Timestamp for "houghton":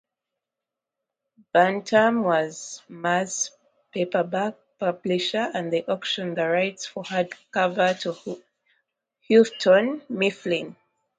9.29-10.01